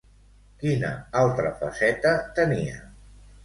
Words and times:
Quina 0.63 0.89
altra 1.21 1.53
faceta 1.61 2.17
tenia? 2.41 2.85